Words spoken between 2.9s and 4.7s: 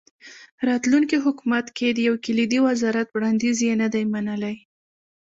وړاندیز یې نه دی منلی.